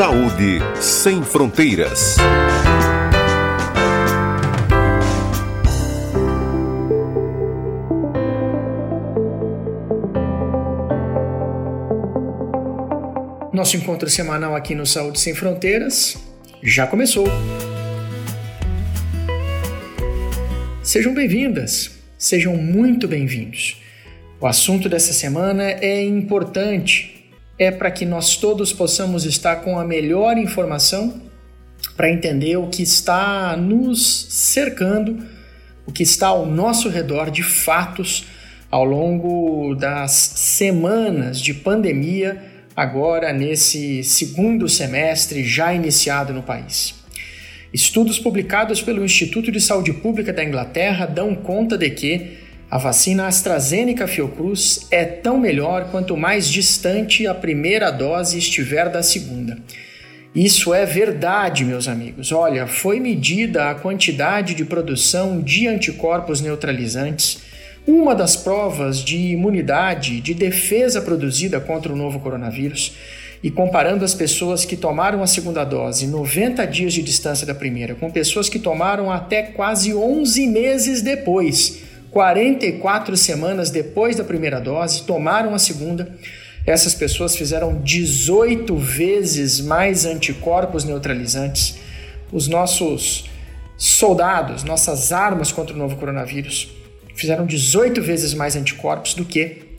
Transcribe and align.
Saúde 0.00 0.60
sem 0.80 1.22
fronteiras. 1.22 2.16
Nosso 13.52 13.76
encontro 13.76 14.08
semanal 14.08 14.56
aqui 14.56 14.74
no 14.74 14.86
Saúde 14.86 15.20
Sem 15.20 15.34
Fronteiras 15.34 16.16
já 16.62 16.86
começou. 16.86 17.26
Sejam 20.82 21.12
bem-vindas, 21.12 21.90
sejam 22.16 22.56
muito 22.56 23.06
bem-vindos. 23.06 23.82
O 24.40 24.46
assunto 24.46 24.88
dessa 24.88 25.12
semana 25.12 25.64
é 25.64 26.02
importante, 26.02 27.19
é 27.60 27.70
para 27.70 27.90
que 27.90 28.06
nós 28.06 28.38
todos 28.38 28.72
possamos 28.72 29.26
estar 29.26 29.56
com 29.56 29.78
a 29.78 29.84
melhor 29.84 30.38
informação 30.38 31.20
para 31.94 32.10
entender 32.10 32.56
o 32.56 32.68
que 32.68 32.82
está 32.82 33.54
nos 33.54 34.26
cercando, 34.30 35.18
o 35.86 35.92
que 35.92 36.02
está 36.02 36.28
ao 36.28 36.46
nosso 36.46 36.88
redor 36.88 37.30
de 37.30 37.42
fatos 37.42 38.24
ao 38.70 38.82
longo 38.82 39.74
das 39.74 40.12
semanas 40.12 41.38
de 41.38 41.52
pandemia, 41.52 42.42
agora 42.74 43.30
nesse 43.30 44.02
segundo 44.04 44.66
semestre 44.66 45.44
já 45.44 45.74
iniciado 45.74 46.32
no 46.32 46.42
país. 46.42 46.94
Estudos 47.74 48.18
publicados 48.18 48.80
pelo 48.80 49.04
Instituto 49.04 49.52
de 49.52 49.60
Saúde 49.60 49.92
Pública 49.92 50.32
da 50.32 50.42
Inglaterra 50.42 51.04
dão 51.04 51.34
conta 51.34 51.76
de 51.76 51.90
que 51.90 52.38
a 52.70 52.78
vacina 52.78 53.26
AstraZeneca 53.26 54.06
Fiocruz 54.06 54.86
é 54.92 55.04
tão 55.04 55.40
melhor 55.40 55.90
quanto 55.90 56.16
mais 56.16 56.48
distante 56.48 57.26
a 57.26 57.34
primeira 57.34 57.90
dose 57.90 58.38
estiver 58.38 58.88
da 58.88 59.02
segunda. 59.02 59.58
Isso 60.32 60.72
é 60.72 60.86
verdade, 60.86 61.64
meus 61.64 61.88
amigos. 61.88 62.30
Olha, 62.30 62.68
foi 62.68 63.00
medida 63.00 63.70
a 63.70 63.74
quantidade 63.74 64.54
de 64.54 64.64
produção 64.64 65.40
de 65.40 65.66
anticorpos 65.66 66.40
neutralizantes, 66.40 67.40
uma 67.84 68.14
das 68.14 68.36
provas 68.36 69.02
de 69.02 69.16
imunidade, 69.16 70.20
de 70.20 70.32
defesa 70.32 71.02
produzida 71.02 71.58
contra 71.58 71.92
o 71.92 71.96
novo 71.96 72.20
coronavírus, 72.20 72.94
e 73.42 73.50
comparando 73.50 74.04
as 74.04 74.14
pessoas 74.14 74.64
que 74.64 74.76
tomaram 74.76 75.22
a 75.22 75.26
segunda 75.26 75.64
dose 75.64 76.06
90 76.06 76.64
dias 76.66 76.92
de 76.92 77.02
distância 77.02 77.46
da 77.46 77.54
primeira 77.54 77.94
com 77.94 78.10
pessoas 78.10 78.50
que 78.50 78.58
tomaram 78.58 79.10
até 79.10 79.42
quase 79.42 79.94
11 79.94 80.46
meses 80.46 81.00
depois 81.00 81.89
44 82.10 83.16
semanas 83.16 83.70
depois 83.70 84.16
da 84.16 84.24
primeira 84.24 84.60
dose, 84.60 85.02
tomaram 85.02 85.54
a 85.54 85.58
segunda. 85.58 86.12
Essas 86.66 86.94
pessoas 86.94 87.36
fizeram 87.36 87.80
18 87.80 88.76
vezes 88.76 89.60
mais 89.60 90.04
anticorpos 90.04 90.84
neutralizantes. 90.84 91.78
Os 92.32 92.48
nossos 92.48 93.30
soldados, 93.76 94.62
nossas 94.62 95.12
armas 95.12 95.50
contra 95.50 95.74
o 95.74 95.78
novo 95.78 95.96
coronavírus, 95.96 96.70
fizeram 97.14 97.46
18 97.46 98.02
vezes 98.02 98.34
mais 98.34 98.56
anticorpos 98.56 99.14
do 99.14 99.24
que 99.24 99.70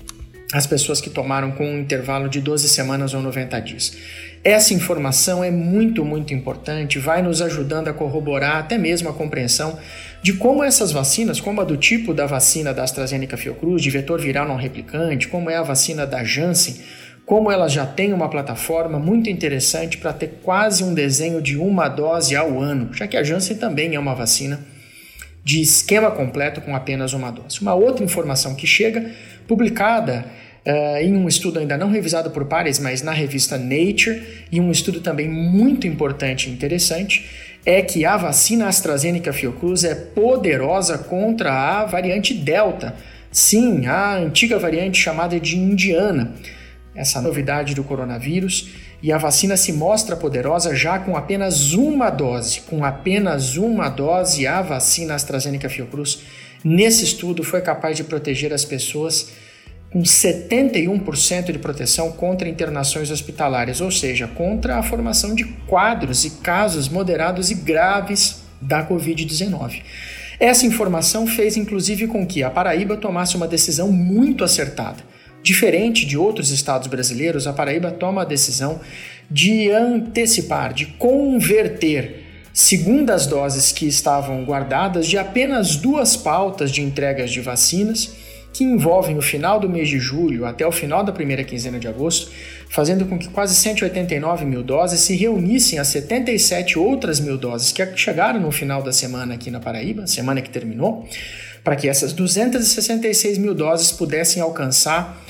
as 0.53 0.67
pessoas 0.67 0.99
que 0.99 1.09
tomaram 1.09 1.51
com 1.51 1.65
um 1.65 1.79
intervalo 1.79 2.27
de 2.27 2.41
12 2.41 2.67
semanas 2.67 3.13
ou 3.13 3.21
90 3.21 3.59
dias. 3.61 3.95
Essa 4.43 4.73
informação 4.73 5.43
é 5.43 5.51
muito, 5.51 6.03
muito 6.03 6.33
importante, 6.33 6.99
vai 6.99 7.21
nos 7.21 7.41
ajudando 7.41 7.87
a 7.87 7.93
corroborar 7.93 8.57
até 8.57 8.77
mesmo 8.77 9.07
a 9.07 9.13
compreensão 9.13 9.77
de 10.21 10.33
como 10.33 10.63
essas 10.63 10.91
vacinas, 10.91 11.39
como 11.39 11.61
a 11.61 11.63
do 11.63 11.77
tipo 11.77 12.13
da 12.13 12.25
vacina 12.25 12.73
da 12.73 12.83
AstraZeneca 12.83 13.37
Fiocruz, 13.37 13.81
de 13.81 13.89
vetor 13.89 14.21
viral 14.21 14.47
não 14.47 14.55
replicante, 14.55 15.27
como 15.27 15.49
é 15.49 15.55
a 15.55 15.63
vacina 15.63 16.05
da 16.05 16.23
Janssen, 16.23 16.75
como 17.25 17.51
elas 17.51 17.71
já 17.71 17.85
têm 17.85 18.13
uma 18.13 18.29
plataforma 18.29 18.99
muito 18.99 19.29
interessante 19.29 19.97
para 19.97 20.13
ter 20.13 20.39
quase 20.43 20.83
um 20.83 20.93
desenho 20.93 21.41
de 21.41 21.57
uma 21.57 21.87
dose 21.87 22.35
ao 22.35 22.59
ano, 22.59 22.93
já 22.93 23.07
que 23.07 23.17
a 23.17 23.23
Janssen 23.23 23.57
também 23.57 23.95
é 23.95 23.99
uma 23.99 24.13
vacina 24.13 24.59
de 25.43 25.61
esquema 25.61 26.11
completo 26.11 26.61
com 26.61 26.75
apenas 26.75 27.13
uma 27.13 27.31
dose. 27.31 27.61
Uma 27.61 27.73
outra 27.73 28.03
informação 28.03 28.53
que 28.53 28.67
chega, 28.67 29.11
publicada 29.47 30.25
uh, 30.65 30.97
em 30.97 31.15
um 31.15 31.27
estudo 31.27 31.59
ainda 31.59 31.77
não 31.77 31.89
revisado 31.89 32.29
por 32.31 32.45
pares, 32.45 32.79
mas 32.79 33.01
na 33.01 33.11
revista 33.11 33.57
Nature, 33.57 34.21
e 34.51 34.59
um 34.59 34.71
estudo 34.71 35.01
também 35.01 35.27
muito 35.27 35.87
importante 35.87 36.49
e 36.49 36.53
interessante, 36.53 37.27
é 37.65 37.81
que 37.81 38.05
a 38.05 38.17
vacina 38.17 38.67
AstraZeneca 38.67 39.31
Fiocruz 39.31 39.83
é 39.83 39.93
poderosa 39.93 40.97
contra 40.97 41.51
a 41.51 41.85
variante 41.85 42.33
Delta. 42.33 42.95
Sim, 43.31 43.85
a 43.85 44.15
antiga 44.15 44.57
variante 44.57 44.99
chamada 44.99 45.39
de 45.39 45.57
indiana. 45.57 46.33
Essa 46.93 47.21
novidade 47.21 47.73
do 47.73 47.83
coronavírus 47.83 48.69
e 49.01 49.11
a 49.11 49.17
vacina 49.17 49.55
se 49.55 49.71
mostra 49.71 50.15
poderosa 50.15 50.75
já 50.75 50.99
com 50.99 51.15
apenas 51.15 51.73
uma 51.73 52.09
dose. 52.09 52.61
Com 52.61 52.83
apenas 52.83 53.55
uma 53.55 53.89
dose, 53.89 54.45
a 54.45 54.61
vacina 54.61 55.15
AstraZeneca 55.15 55.69
Fiocruz, 55.69 56.23
nesse 56.63 57.05
estudo, 57.05 57.43
foi 57.43 57.61
capaz 57.61 57.95
de 57.95 58.03
proteger 58.03 58.51
as 58.53 58.65
pessoas 58.65 59.29
com 59.91 60.01
71% 60.03 61.51
de 61.51 61.59
proteção 61.59 62.13
contra 62.13 62.47
internações 62.47 63.11
hospitalares, 63.11 63.81
ou 63.81 63.91
seja, 63.91 64.25
contra 64.25 64.77
a 64.77 64.83
formação 64.83 65.35
de 65.35 65.43
quadros 65.67 66.23
e 66.23 66.29
casos 66.41 66.87
moderados 66.87 67.51
e 67.51 67.55
graves 67.55 68.41
da 68.61 68.87
Covid-19. 68.87 69.81
Essa 70.39 70.65
informação 70.65 71.27
fez 71.27 71.57
inclusive 71.57 72.07
com 72.07 72.25
que 72.25 72.41
a 72.41 72.49
Paraíba 72.49 72.95
tomasse 72.95 73.35
uma 73.35 73.47
decisão 73.47 73.91
muito 73.91 74.43
acertada. 74.43 75.03
Diferente 75.43 76.05
de 76.05 76.17
outros 76.17 76.51
estados 76.51 76.87
brasileiros, 76.87 77.45
a 77.45 77.53
Paraíba 77.53 77.91
toma 77.91 78.21
a 78.21 78.25
decisão 78.25 78.79
de 79.29 79.69
antecipar, 79.71 80.73
de 80.73 80.85
converter 80.85 82.23
segundas 82.53 83.27
doses 83.27 83.71
que 83.71 83.87
estavam 83.87 84.43
guardadas 84.45 85.07
de 85.07 85.17
apenas 85.17 85.75
duas 85.75 86.15
pautas 86.15 86.71
de 86.71 86.81
entregas 86.81 87.31
de 87.31 87.41
vacinas 87.41 88.20
que 88.53 88.63
envolvem 88.63 89.17
o 89.17 89.21
final 89.21 89.59
do 89.59 89.69
mês 89.69 89.87
de 89.87 89.99
julho 89.99 90.45
até 90.45 90.65
o 90.67 90.71
final 90.71 91.03
da 91.03 91.11
primeira 91.11 91.43
quinzena 91.43 91.79
de 91.79 91.87
agosto, 91.87 92.29
fazendo 92.69 93.05
com 93.05 93.17
que 93.17 93.29
quase 93.29 93.55
189 93.55 94.45
mil 94.45 94.61
doses 94.61 94.99
se 94.99 95.15
reunissem 95.15 95.79
a 95.79 95.83
77 95.83 96.77
outras 96.77 97.19
mil 97.19 97.37
doses 97.37 97.71
que 97.71 97.85
chegaram 97.95 98.39
no 98.39 98.51
final 98.51 98.83
da 98.83 98.91
semana 98.91 99.35
aqui 99.35 99.49
na 99.49 99.59
Paraíba, 99.59 100.05
semana 100.05 100.41
que 100.41 100.49
terminou, 100.49 101.07
para 101.63 101.75
que 101.75 101.87
essas 101.87 102.11
266 102.11 103.37
mil 103.37 103.53
doses 103.53 103.91
pudessem 103.91 104.41
alcançar 104.41 105.21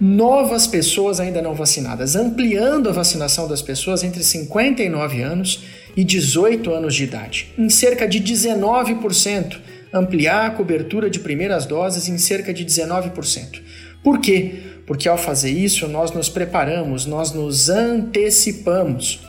novas 0.00 0.66
pessoas 0.66 1.20
ainda 1.20 1.42
não 1.42 1.54
vacinadas, 1.54 2.16
ampliando 2.16 2.88
a 2.88 2.92
vacinação 2.92 3.46
das 3.46 3.60
pessoas 3.60 4.02
entre 4.02 4.24
59 4.24 5.20
anos 5.20 5.64
e 5.94 6.02
18 6.02 6.72
anos 6.72 6.94
de 6.94 7.04
idade, 7.04 7.52
em 7.58 7.68
cerca 7.68 8.08
de 8.08 8.18
19% 8.18 9.58
ampliar 9.92 10.46
a 10.46 10.50
cobertura 10.50 11.10
de 11.10 11.20
primeiras 11.20 11.66
doses 11.66 12.08
em 12.08 12.18
cerca 12.18 12.52
de 12.52 12.64
19%. 12.64 13.60
Por 14.02 14.20
quê? 14.20 14.54
Porque 14.86 15.08
ao 15.08 15.18
fazer 15.18 15.50
isso, 15.50 15.86
nós 15.88 16.10
nos 16.12 16.28
preparamos, 16.28 17.06
nós 17.06 17.32
nos 17.32 17.68
antecipamos 17.68 19.20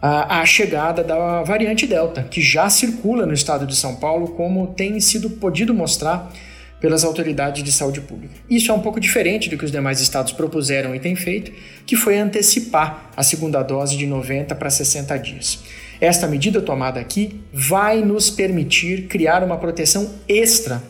à, 0.00 0.44
chegada 0.44 1.04
da 1.04 1.42
variante 1.44 1.86
Delta, 1.86 2.24
que 2.24 2.42
já 2.42 2.68
circula 2.68 3.24
no 3.24 3.32
estado 3.32 3.66
de 3.66 3.76
São 3.76 3.94
Paulo, 3.94 4.28
como 4.28 4.66
tem 4.68 4.98
sido 4.98 5.30
podido 5.30 5.72
mostrar 5.72 6.32
pelas 6.82 7.04
autoridades 7.04 7.62
de 7.62 7.70
saúde 7.70 8.00
pública. 8.00 8.34
Isso 8.50 8.72
é 8.72 8.74
um 8.74 8.80
pouco 8.80 8.98
diferente 8.98 9.48
do 9.48 9.56
que 9.56 9.64
os 9.64 9.70
demais 9.70 10.00
estados 10.00 10.32
propuseram 10.32 10.92
e 10.96 10.98
têm 10.98 11.14
feito, 11.14 11.52
que 11.86 11.94
foi 11.94 12.18
antecipar 12.18 13.12
a 13.16 13.22
segunda 13.22 13.62
dose 13.62 13.96
de 13.96 14.04
90 14.04 14.52
para 14.56 14.68
60 14.68 15.16
dias. 15.16 15.60
Esta 16.00 16.26
medida 16.26 16.60
tomada 16.60 16.98
aqui 16.98 17.40
vai 17.52 18.02
nos 18.02 18.28
permitir 18.28 19.06
criar 19.06 19.44
uma 19.44 19.56
proteção 19.56 20.12
extra 20.28 20.82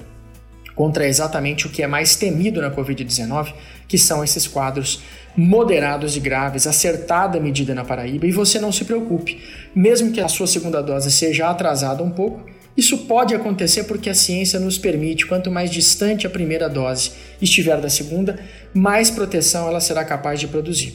contra 0.75 1.07
exatamente 1.07 1.67
o 1.67 1.71
que 1.71 1.83
é 1.83 1.87
mais 1.87 2.17
temido 2.17 2.63
na 2.63 2.71
Covid-19, 2.71 3.53
que 3.87 3.99
são 3.99 4.25
esses 4.25 4.49
quadros 4.49 5.03
moderados 5.37 6.17
e 6.17 6.21
graves, 6.21 6.67
acertada 6.67 7.37
a 7.37 7.41
medida 7.41 7.75
na 7.75 7.85
Paraíba. 7.85 8.27
E 8.27 8.33
você 8.33 8.59
não 8.59 8.73
se 8.73 8.87
preocupe, 8.87 9.43
mesmo 9.75 10.11
que 10.11 10.23
a 10.23 10.29
sua 10.29 10.47
segunda 10.47 10.83
dose 10.83 11.13
seja 11.13 11.51
atrasada 11.51 12.03
um 12.03 12.11
pouco, 12.11 12.47
isso 12.77 12.99
pode 12.99 13.35
acontecer 13.35 13.85
porque 13.85 14.09
a 14.09 14.15
ciência 14.15 14.59
nos 14.59 14.79
permite, 14.79 15.27
quanto 15.27 15.51
mais 15.51 15.71
distante 15.71 16.27
a 16.27 16.31
primeira 16.31 16.69
dose 16.69 17.13
estiver 17.41 17.81
da 17.81 17.91
segunda, 17.91 18.39
mais 18.73 19.11
proteção 19.11 19.69
ela 19.69 19.81
será 19.81 20.05
capaz 20.05 20.41
de 20.41 20.49
produzir. 20.49 20.95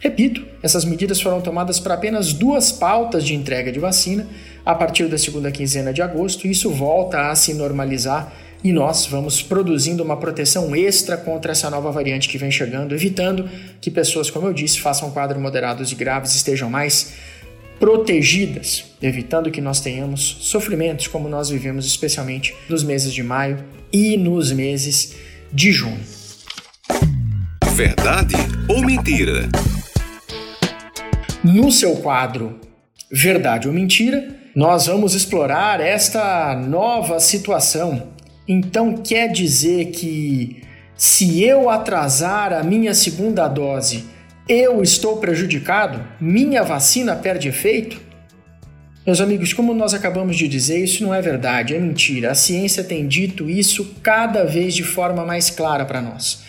Repito, 0.00 0.46
essas 0.62 0.84
medidas 0.84 1.20
foram 1.20 1.40
tomadas 1.40 1.80
para 1.80 1.94
apenas 1.94 2.32
duas 2.32 2.70
pautas 2.70 3.24
de 3.24 3.34
entrega 3.34 3.72
de 3.72 3.80
vacina 3.80 4.26
a 4.64 4.74
partir 4.74 5.08
da 5.08 5.18
segunda 5.18 5.50
quinzena 5.50 5.92
de 5.92 6.00
agosto, 6.00 6.46
isso 6.46 6.70
volta 6.70 7.30
a 7.30 7.34
se 7.34 7.52
normalizar 7.52 8.32
e 8.62 8.72
nós 8.72 9.06
vamos 9.06 9.40
produzindo 9.40 10.02
uma 10.02 10.16
proteção 10.16 10.74
extra 10.74 11.16
contra 11.16 11.52
essa 11.52 11.70
nova 11.70 11.90
variante 11.90 12.28
que 12.28 12.38
vem 12.38 12.50
chegando, 12.50 12.94
evitando 12.94 13.48
que 13.80 13.90
pessoas, 13.90 14.30
como 14.30 14.46
eu 14.46 14.52
disse, 14.52 14.80
façam 14.80 15.10
quadros 15.10 15.40
moderados 15.40 15.92
e 15.92 15.94
graves, 15.94 16.34
estejam 16.34 16.68
mais 16.68 17.14
protegidas, 17.78 18.84
evitando 19.00 19.50
que 19.50 19.60
nós 19.60 19.80
tenhamos 19.80 20.38
sofrimentos 20.40 21.06
como 21.06 21.28
nós 21.28 21.48
vivemos 21.50 21.86
especialmente 21.86 22.54
nos 22.68 22.82
meses 22.82 23.12
de 23.12 23.22
maio 23.22 23.64
e 23.92 24.16
nos 24.16 24.52
meses 24.52 25.16
de 25.52 25.72
junho. 25.72 26.00
Verdade 27.74 28.34
ou 28.68 28.84
mentira? 28.84 29.48
No 31.44 31.70
seu 31.70 31.96
quadro 31.96 32.58
Verdade 33.10 33.66
ou 33.66 33.72
Mentira, 33.72 34.36
nós 34.54 34.86
vamos 34.86 35.14
explorar 35.14 35.80
esta 35.80 36.54
nova 36.54 37.18
situação. 37.20 38.08
Então 38.46 38.98
quer 38.98 39.28
dizer 39.32 39.86
que 39.92 40.62
se 40.94 41.42
eu 41.42 41.70
atrasar 41.70 42.52
a 42.52 42.62
minha 42.62 42.92
segunda 42.92 43.48
dose, 43.48 44.04
eu 44.48 44.82
estou 44.82 45.18
prejudicado? 45.18 46.02
Minha 46.18 46.62
vacina 46.62 47.14
perde 47.14 47.48
efeito? 47.48 48.00
Meus 49.06 49.20
amigos, 49.20 49.52
como 49.52 49.74
nós 49.74 49.92
acabamos 49.92 50.36
de 50.36 50.48
dizer, 50.48 50.82
isso 50.82 51.02
não 51.02 51.14
é 51.14 51.20
verdade, 51.20 51.74
é 51.74 51.78
mentira. 51.78 52.30
A 52.30 52.34
ciência 52.34 52.82
tem 52.82 53.06
dito 53.06 53.48
isso 53.48 53.94
cada 54.02 54.44
vez 54.44 54.74
de 54.74 54.82
forma 54.82 55.24
mais 55.24 55.50
clara 55.50 55.84
para 55.84 56.00
nós. 56.00 56.42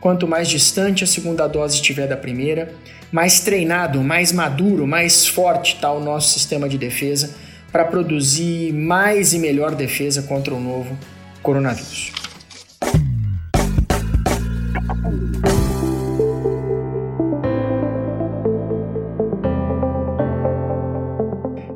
Quanto 0.00 0.26
mais 0.26 0.48
distante 0.48 1.04
a 1.04 1.06
segunda 1.06 1.46
dose 1.46 1.76
estiver 1.76 2.08
da 2.08 2.16
primeira, 2.16 2.74
mais 3.10 3.40
treinado, 3.40 4.02
mais 4.02 4.32
maduro, 4.32 4.86
mais 4.86 5.26
forte 5.26 5.74
está 5.74 5.92
o 5.92 6.00
nosso 6.00 6.32
sistema 6.32 6.68
de 6.68 6.76
defesa 6.76 7.34
para 7.70 7.84
produzir 7.84 8.72
mais 8.72 9.32
e 9.32 9.38
melhor 9.38 9.74
defesa 9.74 10.22
contra 10.22 10.54
o 10.54 10.60
novo 10.60 10.96
coronavírus. 11.42 12.12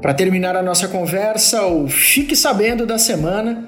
Para 0.09 0.15
terminar 0.15 0.57
a 0.57 0.63
nossa 0.63 0.89
conversa, 0.89 1.67
o 1.67 1.87
Fique 1.87 2.35
Sabendo 2.35 2.87
da 2.87 2.97
semana 2.97 3.67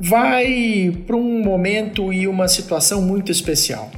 vai 0.00 0.96
para 1.06 1.14
um 1.14 1.42
momento 1.42 2.10
e 2.10 2.26
uma 2.26 2.48
situação 2.48 3.02
muito 3.02 3.30
especial. 3.30 3.90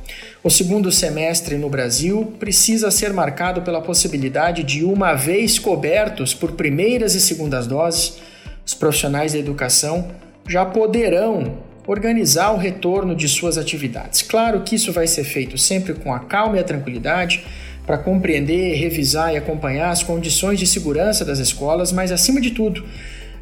O 0.43 0.51
segundo 0.51 0.91
semestre 0.91 1.57
no 1.57 1.71
Brasil 1.71 2.35
precisa 2.41 2.91
ser 2.91 3.13
marcado 3.13 3.63
pela 3.63 3.81
possibilidade 3.81 4.65
de, 4.65 4.83
uma 4.83 5.15
vez 5.15 5.61
cobertos 5.61 6.35
por 6.35 6.55
primeiras 6.55 7.15
e 7.15 7.21
segundas 7.21 7.69
doses, 7.69 8.19
os 8.67 8.75
profissionais 8.75 9.35
da 9.35 9.39
educação 9.39 10.09
já 10.49 10.67
poderão 10.67 11.57
organizar 11.87 12.51
o 12.51 12.57
retorno 12.57 13.15
de 13.15 13.29
suas 13.29 13.57
atividades. 13.57 14.23
Claro 14.23 14.63
que 14.63 14.75
isso 14.75 14.93
vai 14.93 15.07
ser 15.07 15.23
feito 15.23 15.57
sempre 15.57 15.95
com 15.95 16.13
a 16.13 16.19
calma 16.19 16.57
e 16.57 16.59
a 16.59 16.65
tranquilidade 16.65 17.47
para 17.87 17.97
compreender, 17.97 18.75
revisar 18.75 19.33
e 19.33 19.37
acompanhar 19.37 19.91
as 19.91 20.03
condições 20.03 20.59
de 20.59 20.67
segurança 20.67 21.25
das 21.25 21.39
escolas, 21.39 21.93
mas 21.93 22.11
acima 22.11 22.41
de 22.41 22.51
tudo, 22.51 22.85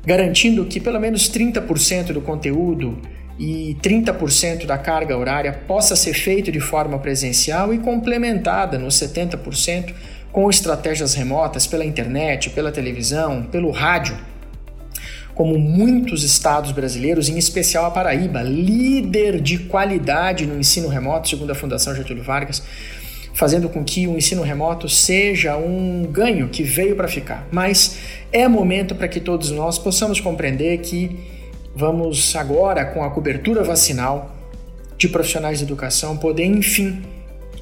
garantindo 0.05 0.65
que 0.67 0.79
pelo 0.79 1.01
menos 1.01 1.31
30% 1.31 2.13
do 2.13 2.21
conteúdo 2.21 3.01
e 3.39 3.77
30% 3.83 4.67
da 4.67 4.79
carga 4.79 5.17
horária 5.17 5.53
possa 5.67 5.97
ser 5.97 6.13
feito 6.13 6.53
de 6.53 6.61
forma 6.61 6.99
presencial 6.99 7.73
e 7.73 7.79
complementada 7.79 8.79
nos 8.79 8.95
70% 8.95 9.95
com 10.31 10.51
estratégias 10.51 11.15
remotas 11.15 11.67
pela 11.67 11.85
internet, 11.85 12.51
pela 12.51 12.71
televisão, 12.71 13.45
pelo 13.45 13.71
rádio. 13.71 14.17
Como 15.35 15.59
muitos 15.59 16.23
estados 16.23 16.71
brasileiros, 16.71 17.29
em 17.29 17.37
especial 17.37 17.87
a 17.87 17.91
Paraíba, 17.91 18.43
líder 18.43 19.41
de 19.41 19.59
qualidade 19.59 20.47
no 20.47 20.59
ensino 20.59 20.89
remoto, 20.89 21.29
segundo 21.29 21.51
a 21.51 21.55
Fundação 21.57 21.95
Getúlio 21.95 22.23
Vargas, 22.23 22.63
fazendo 23.35 23.69
com 23.69 23.85
que 23.85 24.07
o 24.07 24.17
ensino 24.17 24.43
remoto 24.43 24.89
seja 24.89 25.57
um 25.57 26.07
ganho 26.11 26.49
que 26.49 26.63
veio 26.63 26.95
para 26.95 27.09
ficar. 27.09 27.47
Mas 27.51 27.99
é 28.33 28.47
momento 28.47 28.95
para 28.95 29.09
que 29.09 29.21
todos 29.21 29.51
nós 29.51 29.77
possamos 29.77 30.21
compreender 30.21 30.79
que 30.79 31.19
vamos 31.75 32.35
agora, 32.37 32.85
com 32.85 33.03
a 33.03 33.11
cobertura 33.11 33.65
vacinal 33.65 34.35
de 34.97 35.09
profissionais 35.09 35.59
de 35.59 35.65
educação, 35.65 36.17
poder 36.17 36.45
enfim 36.45 37.03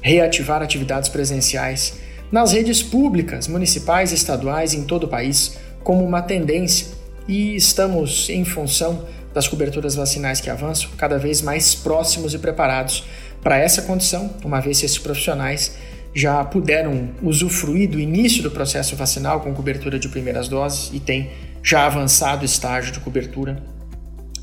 reativar 0.01 0.61
atividades 0.61 1.09
presenciais 1.09 1.95
nas 2.31 2.51
redes 2.51 2.83
públicas, 2.83 3.47
municipais 3.47 4.11
e 4.11 4.15
estaduais 4.15 4.73
em 4.75 4.83
todo 4.83 5.05
o 5.05 5.07
país, 5.07 5.57
como 5.83 6.05
uma 6.05 6.21
tendência. 6.21 6.87
E 7.27 7.55
estamos, 7.55 8.29
em 8.29 8.45
função 8.45 9.05
das 9.33 9.47
coberturas 9.47 9.95
vacinais 9.95 10.39
que 10.39 10.49
avançam, 10.49 10.91
cada 10.97 11.17
vez 11.17 11.41
mais 11.41 11.73
próximos 11.73 12.35
e 12.35 12.37
preparados 12.37 13.03
para 13.43 13.57
essa 13.57 13.81
condição, 13.81 14.33
uma 14.43 14.61
vez 14.61 14.79
que 14.79 14.85
esses 14.85 14.97
profissionais 14.97 15.75
já 16.15 16.43
puderam 16.45 17.09
usufruir 17.21 17.89
do 17.89 17.99
início 17.99 18.41
do 18.41 18.49
processo 18.49 18.95
vacinal 18.95 19.41
com 19.41 19.53
cobertura 19.53 19.99
de 19.99 20.07
primeiras 20.07 20.47
doses 20.47 20.91
e 20.93 20.99
tem 20.99 21.31
já 21.61 21.85
avançado 21.85 22.45
estágio 22.45 22.91
de 22.91 22.99
cobertura 22.99 23.61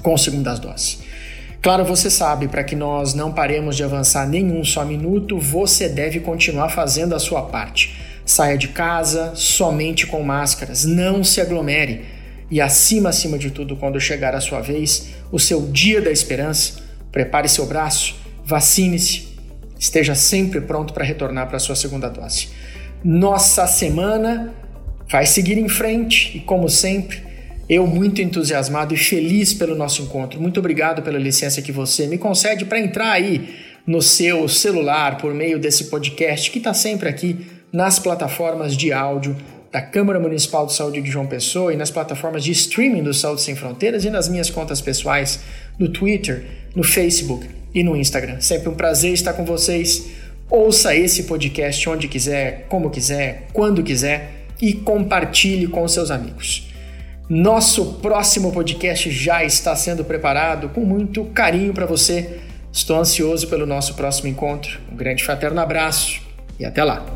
com 0.02 0.17
segundas 0.19 0.58
doses. 0.58 1.00
Claro, 1.62 1.85
você 1.85 2.11
sabe, 2.11 2.49
para 2.49 2.64
que 2.64 2.75
nós 2.75 3.12
não 3.14 3.32
paremos 3.32 3.76
de 3.76 3.85
avançar 3.85 4.26
nenhum 4.26 4.64
só 4.64 4.85
minuto, 4.85 5.38
você 5.38 5.88
deve 5.88 6.20
continuar 6.20 6.70
fazendo 6.70 7.14
a 7.14 7.19
sua 7.19 7.43
parte. 7.43 7.94
Saia 8.25 8.56
de 8.56 8.69
casa 8.69 9.32
somente 9.35 10.06
com 10.06 10.23
máscaras, 10.23 10.85
não 10.85 11.23
se 11.23 11.41
aglomere. 11.41 12.05
E 12.50 12.61
acima, 12.61 13.11
acima 13.11 13.38
de 13.38 13.50
tudo, 13.50 13.76
quando 13.76 14.00
chegar 14.00 14.35
a 14.35 14.41
sua 14.41 14.61
vez, 14.61 15.11
o 15.31 15.38
seu 15.38 15.67
dia 15.67 16.00
da 16.00 16.11
esperança, 16.11 16.81
prepare 17.12 17.49
seu 17.49 17.67
braço, 17.67 18.17
Vacine-se, 18.50 19.29
esteja 19.79 20.17
sempre 20.17 20.61
pronto 20.61 20.93
para 20.93 21.05
retornar 21.05 21.47
para 21.47 21.56
a 21.56 21.61
sua 21.61 21.76
segunda 21.76 22.08
dose. 22.08 22.49
Nossa 23.05 23.64
semana 23.69 24.52
vai 25.08 25.25
seguir 25.25 25.56
em 25.56 25.69
frente 25.69 26.37
e, 26.37 26.41
como 26.41 26.69
sempre, 26.69 27.23
eu 27.69 27.87
muito 27.87 28.20
entusiasmado 28.20 28.93
e 28.93 28.97
feliz 28.97 29.55
pelo 29.55 29.76
nosso 29.76 30.02
encontro. 30.02 30.41
Muito 30.41 30.58
obrigado 30.58 31.00
pela 31.00 31.17
licença 31.17 31.62
que 31.62 31.70
você 31.70 32.08
me 32.08 32.19
concede 32.19 32.64
para 32.64 32.81
entrar 32.81 33.12
aí 33.12 33.55
no 33.87 34.02
seu 34.02 34.49
celular 34.49 35.17
por 35.19 35.32
meio 35.32 35.56
desse 35.56 35.85
podcast 35.85 36.50
que 36.50 36.58
está 36.58 36.75
sempre 36.75 37.08
aqui 37.08 37.47
nas 37.73 38.00
plataformas 38.00 38.76
de 38.76 38.93
áudio 38.93 39.37
da 39.70 39.81
Câmara 39.81 40.19
Municipal 40.19 40.67
de 40.67 40.73
Saúde 40.73 41.00
de 41.00 41.08
João 41.08 41.29
Pessoa 41.29 41.73
e 41.73 41.76
nas 41.76 41.93
plataformas 41.93 42.43
de 42.43 42.50
streaming 42.50 43.05
do 43.05 43.14
Saúde 43.14 43.43
Sem 43.43 43.55
Fronteiras 43.55 44.05
e 44.05 44.11
nas 44.11 44.29
minhas 44.29 44.50
contas 44.50 44.81
pessoais 44.81 45.38
no 45.79 45.88
Twitter, 45.88 46.44
no 46.75 46.82
Facebook 46.82 47.59
e 47.75 47.82
no 47.82 47.96
Instagram. 47.96 48.40
Sempre 48.40 48.69
um 48.69 48.75
prazer 48.75 49.12
estar 49.12 49.32
com 49.32 49.44
vocês. 49.44 50.11
Ouça 50.50 50.94
esse 50.94 51.25
podcast 51.25 51.88
onde 51.88 52.08
quiser, 52.08 52.67
como 52.69 52.90
quiser, 52.90 53.46
quando 53.52 53.82
quiser 53.82 54.46
e 54.61 54.72
compartilhe 54.72 55.67
com 55.67 55.87
seus 55.87 56.11
amigos. 56.11 56.69
Nosso 57.28 57.94
próximo 58.02 58.50
podcast 58.50 59.08
já 59.11 59.44
está 59.44 59.76
sendo 59.76 60.05
preparado 60.05 60.69
com 60.70 60.81
muito 60.81 61.25
carinho 61.26 61.72
para 61.72 61.87
você. 61.87 62.40
Estou 62.72 62.99
ansioso 62.99 63.46
pelo 63.46 63.67
nosso 63.67 63.94
próximo 63.94 64.28
encontro. 64.28 64.81
Um 64.90 64.96
grande 64.96 65.23
fraterno 65.23 65.61
abraço 65.61 66.20
e 66.58 66.64
até 66.64 66.82
lá! 66.82 67.06